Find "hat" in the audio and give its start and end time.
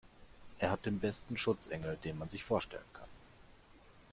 0.71-0.87